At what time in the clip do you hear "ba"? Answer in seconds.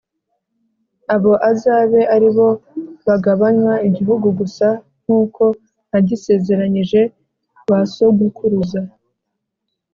7.69-7.79